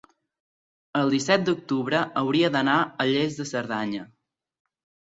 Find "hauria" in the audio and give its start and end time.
2.23-2.53